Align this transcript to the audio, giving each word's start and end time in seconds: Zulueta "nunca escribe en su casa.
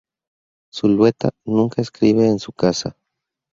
Zulueta 0.73 1.29
"nunca 1.45 1.79
escribe 1.79 2.27
en 2.27 2.39
su 2.39 2.53
casa. 2.53 2.97